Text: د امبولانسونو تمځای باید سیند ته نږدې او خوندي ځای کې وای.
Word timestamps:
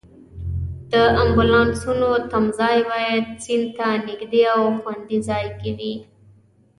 د 0.91 0.93
امبولانسونو 1.23 2.09
تمځای 2.31 2.77
باید 2.91 3.25
سیند 3.43 3.67
ته 3.77 3.87
نږدې 4.07 4.41
او 4.55 4.61
خوندي 4.81 5.17
ځای 5.29 5.45
کې 5.59 5.69
وای. 5.77 5.93